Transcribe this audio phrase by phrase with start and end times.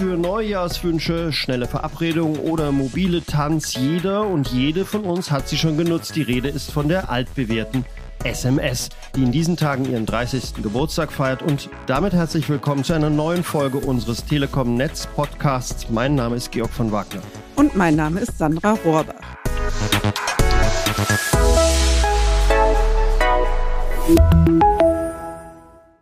[0.00, 3.74] für Neujahrswünsche, schnelle Verabredungen oder mobile Tanz.
[3.74, 6.16] Jeder und jede von uns hat sie schon genutzt.
[6.16, 7.84] Die Rede ist von der altbewährten
[8.24, 10.54] SMS, die in diesen Tagen ihren 30.
[10.62, 11.42] Geburtstag feiert.
[11.42, 15.90] Und damit herzlich willkommen zu einer neuen Folge unseres Telekom Netz Podcasts.
[15.90, 17.20] Mein Name ist Georg von Wagner.
[17.56, 19.20] Und mein Name ist Sandra Rohrbach.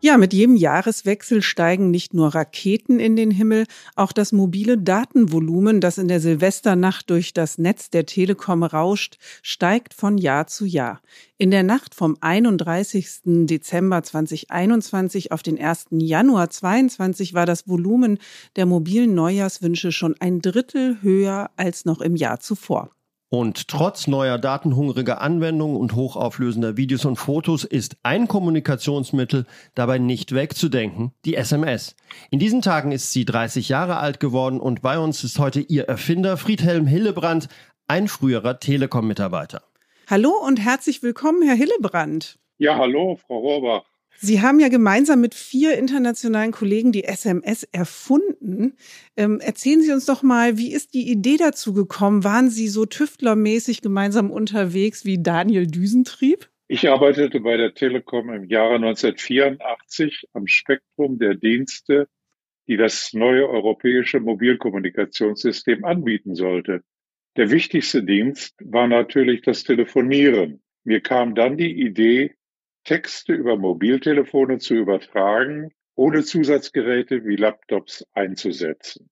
[0.09, 5.83] Ja, mit jedem Jahreswechsel steigen nicht nur Raketen in den Himmel, auch das mobile Datenvolumen,
[5.83, 11.03] das in der Silvesternacht durch das Netz der Telekom rauscht, steigt von Jahr zu Jahr.
[11.37, 13.21] In der Nacht vom 31.
[13.45, 15.89] Dezember 2021 auf den 1.
[15.91, 18.19] Januar 2022 war das Volumen
[18.57, 22.89] der mobilen Neujahrswünsche schon ein Drittel höher als noch im Jahr zuvor.
[23.31, 30.35] Und trotz neuer datenhungriger Anwendungen und hochauflösender Videos und Fotos ist ein Kommunikationsmittel dabei nicht
[30.35, 31.95] wegzudenken, die SMS.
[32.31, 35.85] In diesen Tagen ist sie 30 Jahre alt geworden und bei uns ist heute ihr
[35.85, 37.49] Erfinder Friedhelm Hillebrand,
[37.87, 39.63] ein früherer Telekom-Mitarbeiter.
[40.07, 42.39] Hallo und herzlich willkommen, Herr Hillebrand.
[42.57, 43.85] Ja, hallo, Frau Rohrbach.
[44.21, 48.77] Sie haben ja gemeinsam mit vier internationalen Kollegen die SMS erfunden.
[49.17, 52.25] Ähm, erzählen Sie uns doch mal, wie ist die Idee dazu gekommen?
[52.25, 56.49] Waren Sie so tüftlermäßig gemeinsam unterwegs wie Daniel Düsentrieb?
[56.67, 62.09] Ich arbeitete bei der Telekom im Jahre 1984 am Spektrum der Dienste,
[62.67, 66.83] die das neue europäische Mobilkommunikationssystem anbieten sollte.
[67.37, 70.61] Der wichtigste Dienst war natürlich das Telefonieren.
[70.83, 72.35] Mir kam dann die Idee,
[72.89, 79.11] Texte über Mobiltelefone zu übertragen, ohne Zusatzgeräte wie Laptops einzusetzen.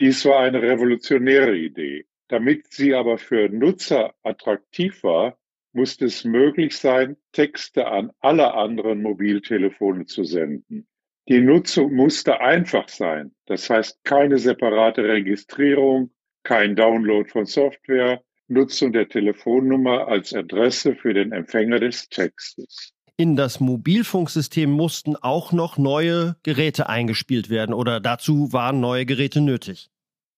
[0.00, 2.06] Dies war eine revolutionäre Idee.
[2.28, 5.36] Damit sie aber für Nutzer attraktiv war,
[5.72, 10.86] musste es möglich sein, Texte an alle anderen Mobiltelefone zu senden.
[11.28, 16.12] Die Nutzung musste einfach sein, das heißt keine separate Registrierung,
[16.44, 22.92] kein Download von Software, Nutzung der Telefonnummer als Adresse für den Empfänger des Textes.
[23.16, 29.40] In das Mobilfunksystem mussten auch noch neue Geräte eingespielt werden oder dazu waren neue Geräte
[29.40, 29.90] nötig.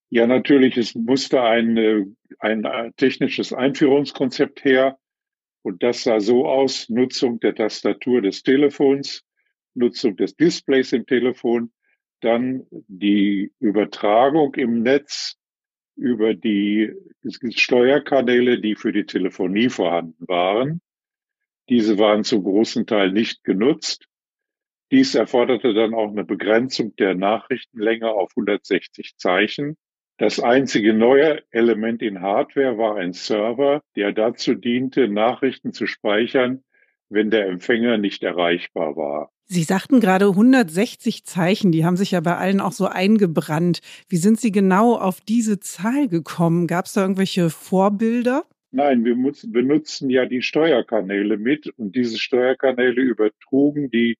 [0.09, 4.97] Ja, natürlich, es musste ein, ein technisches Einführungskonzept her
[5.63, 9.23] und das sah so aus, Nutzung der Tastatur des Telefons,
[9.73, 11.71] Nutzung des Displays im Telefon,
[12.19, 15.37] dann die Übertragung im Netz
[15.95, 16.93] über die
[17.23, 20.81] Steuerkanäle, die für die Telefonie vorhanden waren.
[21.69, 24.07] Diese waren zum großen Teil nicht genutzt.
[24.91, 29.77] Dies erforderte dann auch eine Begrenzung der Nachrichtenlänge auf 160 Zeichen.
[30.17, 36.63] Das einzige neue Element in Hardware war ein Server, der dazu diente, Nachrichten zu speichern,
[37.09, 39.31] wenn der Empfänger nicht erreichbar war.
[39.53, 43.81] Sie sagten gerade 160 Zeichen, die haben sich ja bei allen auch so eingebrannt.
[44.09, 46.65] Wie sind Sie genau auf diese Zahl gekommen?
[46.65, 48.45] Gab es da irgendwelche Vorbilder?
[48.71, 54.17] Nein, wir benutzen ja die Steuerkanäle mit und diese Steuerkanäle übertrugen die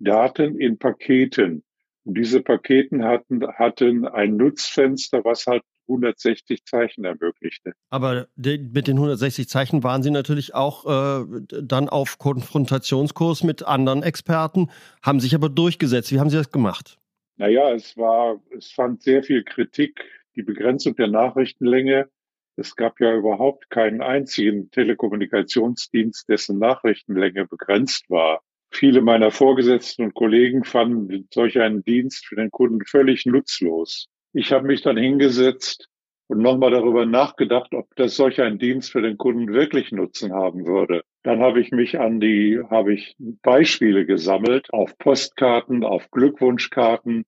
[0.00, 1.62] Daten in Paketen.
[2.02, 7.72] Und diese Paketen hatten, hatten ein Nutzfenster, was halt 160 Zeichen ermöglichte.
[7.90, 11.24] Aber mit den 160 Zeichen waren Sie natürlich auch äh,
[11.62, 14.70] dann auf Konfrontationskurs mit anderen Experten,
[15.02, 16.12] haben sich aber durchgesetzt.
[16.12, 16.98] Wie haben Sie das gemacht?
[17.36, 20.04] Naja, es war, es fand sehr viel Kritik,
[20.36, 22.08] die Begrenzung der Nachrichtenlänge.
[22.56, 28.42] Es gab ja überhaupt keinen einzigen Telekommunikationsdienst, dessen Nachrichtenlänge begrenzt war.
[28.70, 34.08] Viele meiner Vorgesetzten und Kollegen fanden solch einen Dienst für den Kunden völlig nutzlos.
[34.32, 35.88] Ich habe mich dann hingesetzt
[36.26, 40.66] und nochmal darüber nachgedacht, ob das solch ein Dienst für den Kunden wirklich Nutzen haben
[40.66, 41.02] würde.
[41.22, 47.24] Dann habe ich mich an die, habe ich Beispiele gesammelt auf Postkarten, auf Glückwunschkarten.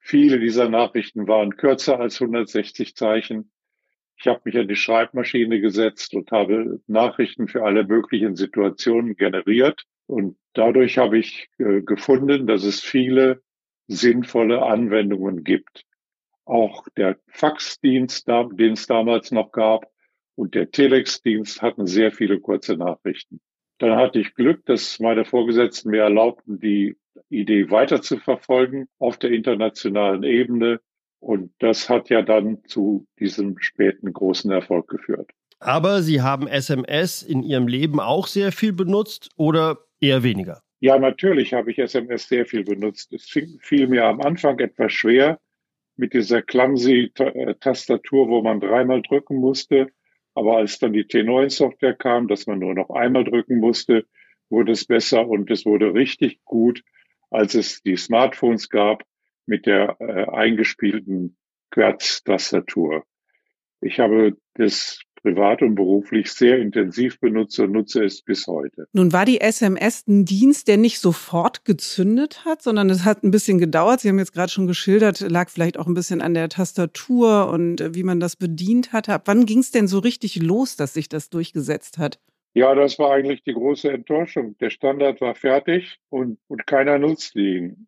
[0.00, 3.50] Viele dieser Nachrichten waren kürzer als 160 Zeichen.
[4.18, 9.84] Ich habe mich an die Schreibmaschine gesetzt und habe Nachrichten für alle möglichen Situationen generiert.
[10.06, 13.40] Und dadurch habe ich äh, gefunden, dass es viele
[13.86, 15.86] sinnvolle Anwendungen gibt.
[16.48, 19.86] Auch der Faxdienst, den es damals noch gab,
[20.34, 23.40] und der Telexdienst hatten sehr viele kurze Nachrichten.
[23.78, 26.96] Dann hatte ich Glück, dass meine Vorgesetzten mir erlaubten, die
[27.28, 30.80] Idee weiter zu verfolgen auf der internationalen Ebene.
[31.20, 35.30] Und das hat ja dann zu diesem späten großen Erfolg geführt.
[35.60, 40.62] Aber Sie haben SMS in Ihrem Leben auch sehr viel benutzt oder eher weniger?
[40.80, 43.12] Ja, natürlich habe ich SMS sehr viel benutzt.
[43.12, 45.40] Es fiel mir am Anfang etwas schwer,
[45.98, 49.88] mit dieser clumsy äh, Tastatur, wo man dreimal drücken musste.
[50.34, 54.06] Aber als dann die T9-Software kam, dass man nur noch einmal drücken musste,
[54.48, 56.82] wurde es besser und es wurde richtig gut,
[57.30, 59.02] als es die Smartphones gab,
[59.46, 61.36] mit der äh, eingespielten
[61.70, 63.04] Querz-Tastatur.
[63.80, 68.86] Ich habe das privat und beruflich sehr intensiv benutze und nutze es bis heute.
[68.92, 73.30] Nun war die SMS ein Dienst, der nicht sofort gezündet hat, sondern es hat ein
[73.30, 74.00] bisschen gedauert.
[74.00, 77.80] Sie haben jetzt gerade schon geschildert, lag vielleicht auch ein bisschen an der Tastatur und
[77.80, 79.08] äh, wie man das bedient hat.
[79.08, 82.18] Ab wann ging es denn so richtig los, dass sich das durchgesetzt hat?
[82.54, 84.56] Ja, das war eigentlich die große Enttäuschung.
[84.58, 87.86] Der Standard war fertig und, und keiner nutzt ihn.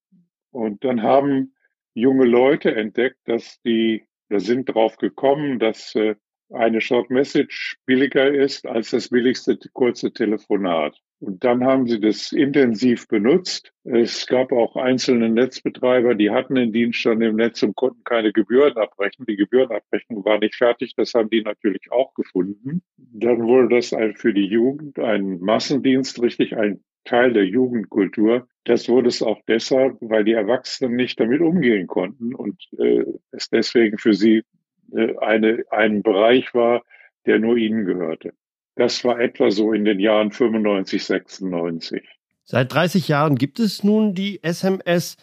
[0.53, 1.55] Und dann haben
[1.95, 6.15] junge Leute entdeckt, dass die, da sind drauf gekommen, dass äh,
[6.53, 10.97] eine Short Message billiger ist als das billigste kurze Telefonat.
[11.21, 13.73] Und dann haben sie das intensiv benutzt.
[13.85, 18.33] Es gab auch einzelne Netzbetreiber, die hatten den Dienst schon im Netz und konnten keine
[18.33, 19.27] Gebühren abbrechen.
[19.27, 20.95] Die Gebührenabrechnung war nicht fertig.
[20.97, 22.83] Das haben die natürlich auch gefunden.
[22.97, 28.47] Dann wurde das für die Jugend ein Massendienst, richtig ein Teil der Jugendkultur.
[28.65, 33.51] Das wurde es auch deshalb, weil die Erwachsenen nicht damit umgehen konnten und äh, es
[33.51, 34.43] deswegen für sie
[35.21, 36.83] eine, ein Bereich war,
[37.27, 38.33] der nur ihnen gehörte.
[38.77, 42.03] Das war etwa so in den Jahren 95, 96.
[42.45, 45.17] Seit 30 Jahren gibt es nun die SMS.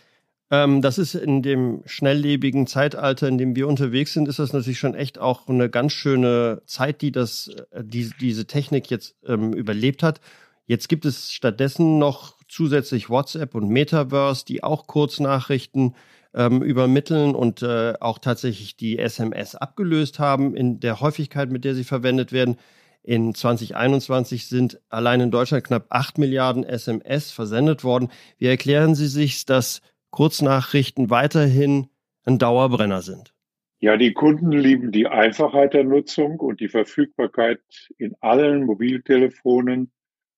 [0.50, 4.80] Ähm, das ist in dem schnelllebigen Zeitalter, in dem wir unterwegs sind, ist das natürlich
[4.80, 9.54] schon echt auch eine ganz schöne Zeit, die das, äh, die, diese Technik jetzt ähm,
[9.54, 10.22] überlebt hat.
[10.68, 15.96] Jetzt gibt es stattdessen noch zusätzlich WhatsApp und Metaverse, die auch Kurznachrichten
[16.38, 21.74] ähm, übermitteln und äh, auch tatsächlich die SMS abgelöst haben in der Häufigkeit, mit der
[21.74, 22.57] sie verwendet werden.
[23.01, 28.10] In 2021 sind allein in Deutschland knapp 8 Milliarden SMS versendet worden.
[28.38, 29.81] Wie erklären Sie sich, dass
[30.12, 31.88] Kurznachrichten weiterhin
[32.25, 33.33] ein Dauerbrenner sind?
[33.80, 37.62] Ja, die Kunden lieben die Einfachheit der Nutzung und die Verfügbarkeit
[37.98, 39.92] in allen Mobiltelefonen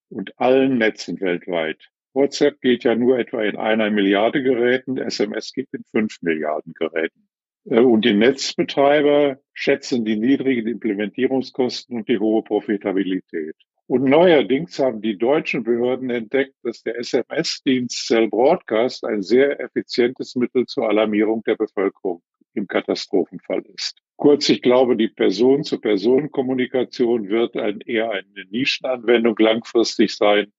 [0.10, 1.90] und allen Netzen weltweit.
[2.14, 7.28] WhatsApp geht ja nur etwa in einer Milliarde Geräten, SMS geht in fünf Milliarden Geräten.
[7.66, 13.56] Äh, und die Netzbetreiber schätzen die niedrigen Implementierungskosten und die hohe Profitabilität.
[13.88, 20.36] Und neuerdings haben die deutschen Behörden entdeckt, dass der SMS-Dienst Cell Broadcast ein sehr effizientes
[20.36, 22.22] Mittel zur Alarmierung der Bevölkerung
[22.54, 23.98] im Katastrophenfall ist.
[24.16, 30.52] Kurz, ich glaube, die Person-zu-Person-Kommunikation wird ein, eher eine Nischenanwendung langfristig sein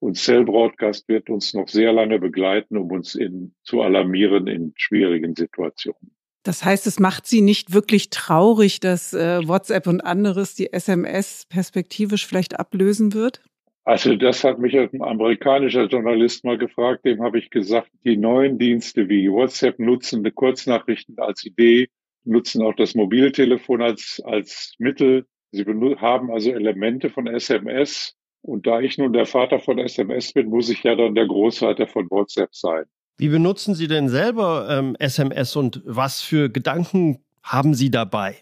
[0.00, 4.72] und Cell Broadcast wird uns noch sehr lange begleiten, um uns in, zu alarmieren in
[4.76, 6.12] schwierigen Situationen.
[6.44, 11.46] Das heißt, es macht Sie nicht wirklich traurig, dass äh, WhatsApp und anderes die SMS
[11.48, 13.42] perspektivisch vielleicht ablösen wird?
[13.84, 18.58] Also das hat mich ein amerikanischer Journalist mal gefragt, dem habe ich gesagt, die neuen
[18.58, 21.88] Dienste wie WhatsApp nutzen die Kurznachrichten als Idee,
[22.24, 25.26] nutzen auch das Mobiltelefon als, als Mittel.
[25.52, 30.48] Sie haben also Elemente von SMS, und da ich nun der Vater von SMS bin,
[30.48, 32.84] muss ich ja dann der Großvater von WhatsApp sein.
[33.18, 38.36] Wie benutzen Sie denn selber ähm, SMS und was für Gedanken haben Sie dabei?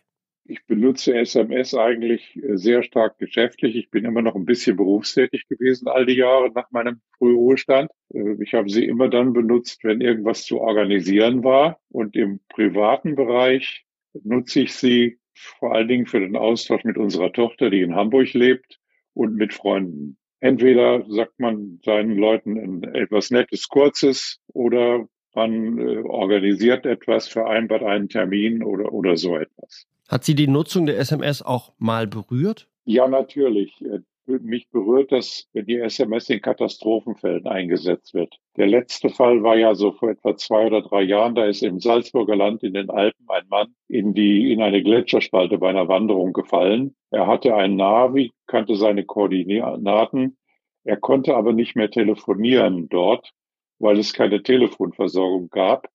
[0.45, 3.75] Ich benutze SMS eigentlich äh, sehr stark geschäftlich.
[3.75, 7.91] Ich bin immer noch ein bisschen berufstätig gewesen all die Jahre nach meinem Frühruhestand.
[8.13, 11.81] Äh, ich habe sie immer dann benutzt, wenn irgendwas zu organisieren war.
[11.89, 13.87] Und im privaten Bereich
[14.23, 18.33] nutze ich sie vor allen Dingen für den Austausch mit unserer Tochter, die in Hamburg
[18.35, 18.79] lebt
[19.17, 20.19] und mit Freunden.
[20.41, 28.09] Entweder sagt man seinen Leuten etwas Nettes, Kurzes oder man äh, organisiert etwas, vereinbart einen
[28.09, 29.87] Termin oder, oder so etwas.
[30.09, 32.69] Hat Sie die Nutzung der SMS auch mal berührt?
[32.85, 33.83] Ja, natürlich.
[34.29, 38.35] Mich berührt das, wenn die SMS in Katastrophenfällen eingesetzt wird.
[38.57, 41.37] Der letzte Fall war ja so vor etwa zwei oder drei Jahren.
[41.37, 45.59] Da ist im Salzburger Land in den Alpen ein Mann in die, in eine Gletscherspalte
[45.59, 46.97] bei einer Wanderung gefallen.
[47.11, 50.37] Er hatte ein Navi, kannte seine Koordinaten.
[50.83, 53.31] Er konnte aber nicht mehr telefonieren dort,
[53.79, 55.89] weil es keine Telefonversorgung gab.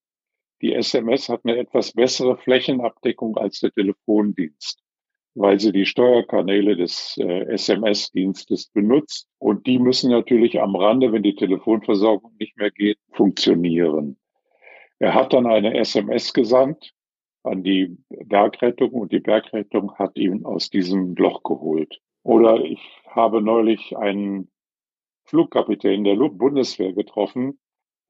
[0.61, 4.81] Die SMS hat eine etwas bessere Flächenabdeckung als der Telefondienst
[5.33, 9.27] weil sie die Steuerkanäle des äh, SMS-Dienstes benutzt.
[9.39, 14.17] Und die müssen natürlich am Rande, wenn die Telefonversorgung nicht mehr geht, funktionieren.
[14.99, 16.93] Er hat dann eine SMS gesandt
[17.43, 21.99] an die Bergrettung und die Bergrettung hat ihn aus diesem Loch geholt.
[22.23, 24.51] Oder ich habe neulich einen
[25.23, 27.57] Flugkapitän der Bundeswehr getroffen,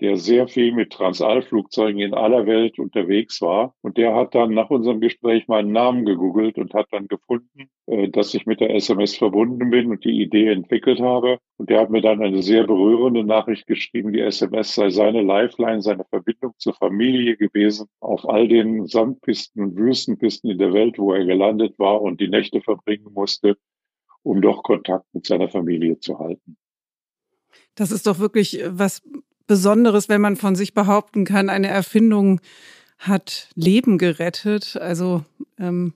[0.01, 3.75] der sehr viel mit Transallflugzeugen in aller Welt unterwegs war.
[3.81, 8.10] Und der hat dann nach unserem Gespräch meinen Namen gegoogelt und hat dann gefunden, äh,
[8.10, 11.38] dass ich mit der SMS verbunden bin und die Idee entwickelt habe.
[11.58, 15.84] Und der hat mir dann eine sehr berührende Nachricht geschrieben, die SMS sei seine Lifeline,
[15.84, 21.13] seine Verbindung zur Familie gewesen, auf all den Sandpisten und Wüstenpisten in der Welt, wo
[21.13, 23.55] er gelandet war und die Nächte verbringen musste,
[24.24, 26.58] um doch Kontakt mit seiner Familie zu halten.
[27.75, 29.01] Das ist doch wirklich was
[29.51, 32.39] Besonderes, wenn man von sich behaupten kann, eine Erfindung
[32.98, 34.77] hat Leben gerettet.
[34.77, 35.25] Also
[35.60, 35.93] ähm,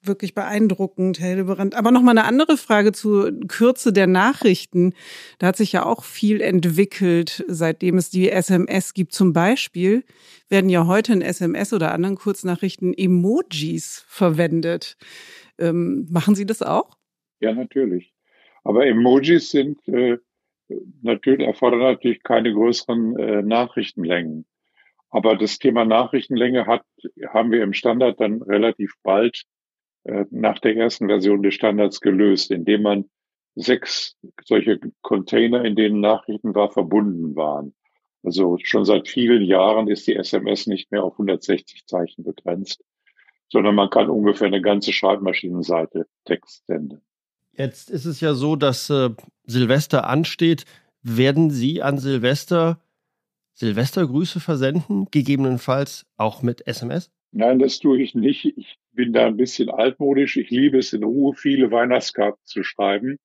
[0.00, 1.74] wirklich beeindruckend, Hildebrand.
[1.74, 4.94] Aber noch mal eine andere Frage zur Kürze der Nachrichten.
[5.38, 9.12] Da hat sich ja auch viel entwickelt, seitdem es die SMS gibt.
[9.12, 10.02] Zum Beispiel
[10.48, 14.96] werden ja heute in SMS oder anderen Kurznachrichten Emojis verwendet.
[15.58, 16.96] Ähm, machen Sie das auch?
[17.40, 18.14] Ja, natürlich.
[18.64, 20.16] Aber Emojis sind äh,
[21.06, 24.46] natürlich erfordern natürlich keine größeren äh, Nachrichtenlängen.
[25.10, 26.84] Aber das Thema Nachrichtenlänge hat,
[27.28, 29.44] haben wir im Standard dann relativ bald
[30.04, 33.04] äh, nach der ersten Version des Standards gelöst, indem man
[33.54, 37.74] sechs solche Container, in denen Nachrichten war, verbunden waren.
[38.22, 42.82] Also schon seit vielen Jahren ist die SMS nicht mehr auf 160 Zeichen begrenzt,
[43.48, 47.00] sondern man kann ungefähr eine ganze Schreibmaschinenseite Text senden.
[47.52, 49.10] Jetzt ist es ja so, dass äh,
[49.46, 50.64] Silvester ansteht.
[51.08, 52.80] Werden Sie an Silvester
[53.54, 57.12] Silvestergrüße versenden, gegebenenfalls auch mit SMS?
[57.30, 58.44] Nein, das tue ich nicht.
[58.44, 60.36] Ich bin da ein bisschen altmodisch.
[60.36, 63.18] Ich liebe es in Ruhe, viele Weihnachtskarten zu schreiben.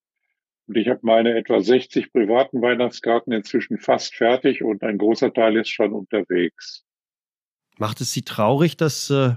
[0.67, 5.57] Und ich habe meine etwa 60 privaten Weihnachtskarten inzwischen fast fertig und ein großer Teil
[5.57, 6.85] ist schon unterwegs.
[7.79, 9.33] Macht es Sie traurig, dass äh,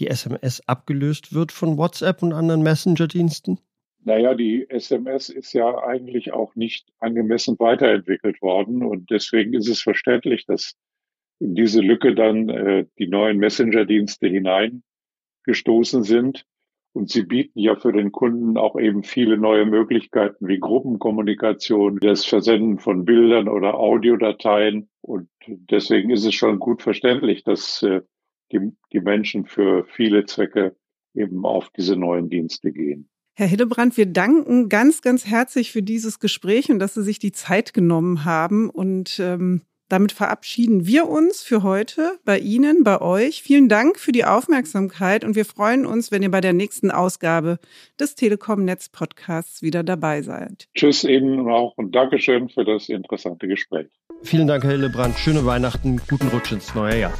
[0.00, 3.60] die SMS abgelöst wird von WhatsApp und anderen Messenger-Diensten?
[4.04, 9.80] Naja, die SMS ist ja eigentlich auch nicht angemessen weiterentwickelt worden und deswegen ist es
[9.80, 10.74] verständlich, dass
[11.40, 16.44] in diese Lücke dann äh, die neuen Messenger-Dienste hineingestoßen sind.
[16.92, 22.24] Und sie bieten ja für den Kunden auch eben viele neue Möglichkeiten wie Gruppenkommunikation, das
[22.24, 24.88] Versenden von Bildern oder Audiodateien.
[25.00, 28.02] Und deswegen ist es schon gut verständlich, dass äh,
[28.52, 30.76] die, die Menschen für viele Zwecke
[31.14, 33.08] eben auf diese neuen Dienste gehen.
[33.36, 37.32] Herr Hillebrand, wir danken ganz, ganz herzlich für dieses Gespräch und dass Sie sich die
[37.32, 38.70] Zeit genommen haben.
[38.70, 43.42] Und ähm, damit verabschieden wir uns für heute bei Ihnen, bei euch.
[43.42, 47.58] Vielen Dank für die Aufmerksamkeit und wir freuen uns, wenn ihr bei der nächsten Ausgabe
[47.98, 50.68] des Telekom Netz Podcasts wieder dabei seid.
[50.76, 53.88] Tschüss Ihnen auch und Dankeschön für das interessante Gespräch.
[54.22, 55.18] Vielen Dank, Herr Hillebrand.
[55.18, 57.14] Schöne Weihnachten, guten Rutsch ins neue Jahr.